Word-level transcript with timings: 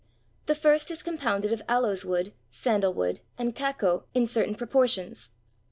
The 0.47 0.55
first 0.55 0.89
is 0.89 1.03
compounded 1.03 1.53
of 1.53 1.61
aloes 1.69 2.03
wood, 2.05 2.33
sandal 2.49 2.91
wood, 2.91 3.19
and 3.37 3.55
kakko, 3.55 4.05
in 4.15 4.25
certain 4.25 4.55
proportions. 4.55 5.29